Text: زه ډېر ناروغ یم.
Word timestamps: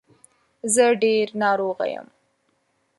زه 0.73 0.85
ډېر 1.03 1.27
ناروغ 1.41 1.77
یم. 1.93 2.07